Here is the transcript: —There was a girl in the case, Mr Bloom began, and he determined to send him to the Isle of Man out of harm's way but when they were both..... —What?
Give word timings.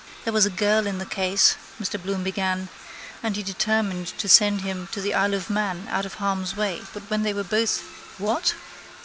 —There 0.23 0.33
was 0.33 0.47
a 0.47 0.49
girl 0.49 0.87
in 0.87 0.97
the 0.97 1.05
case, 1.05 1.57
Mr 1.79 2.01
Bloom 2.01 2.23
began, 2.23 2.69
and 3.21 3.35
he 3.35 3.43
determined 3.43 4.07
to 4.17 4.27
send 4.27 4.61
him 4.61 4.87
to 4.93 4.99
the 4.99 5.13
Isle 5.13 5.35
of 5.35 5.47
Man 5.47 5.87
out 5.91 6.07
of 6.07 6.15
harm's 6.15 6.55
way 6.57 6.81
but 6.91 7.03
when 7.03 7.21
they 7.21 7.35
were 7.35 7.43
both..... 7.43 7.83
—What? 8.17 8.55